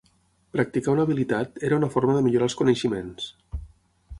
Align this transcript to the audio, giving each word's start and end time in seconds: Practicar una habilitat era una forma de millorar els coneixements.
Practicar 0.55 0.93
una 0.95 1.03
habilitat 1.07 1.61
era 1.69 1.79
una 1.81 1.91
forma 1.97 2.15
de 2.17 2.25
millorar 2.29 2.51
els 2.51 2.59
coneixements. 2.63 3.29